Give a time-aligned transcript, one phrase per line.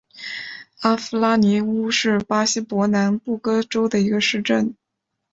[0.79, 4.73] 阿夫拉尼乌是巴西伯南布哥州的一个市镇。